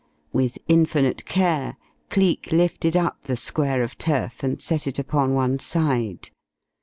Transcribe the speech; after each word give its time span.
With 0.33 0.57
infinite 0.67 1.25
care 1.25 1.77
Cleek 2.09 2.51
lifted 2.51 2.97
up 2.97 3.25
the 3.25 3.37
square 3.37 3.83
of 3.83 3.99
turf 3.99 4.41
and 4.43 4.59
set 4.59 4.87
it 4.87 4.97
upon 4.97 5.35
one 5.35 5.59
side. 5.59 6.31